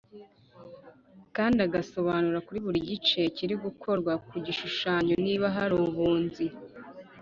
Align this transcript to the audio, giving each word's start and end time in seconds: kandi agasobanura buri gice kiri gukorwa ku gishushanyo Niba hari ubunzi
kandi 1.35 1.59
agasobanura 1.67 2.37
buri 2.65 2.79
gice 2.89 3.21
kiri 3.35 3.55
gukorwa 3.65 4.11
ku 4.27 4.35
gishushanyo 4.45 5.13
Niba 5.25 5.47
hari 5.55 5.73
ubunzi 5.87 6.45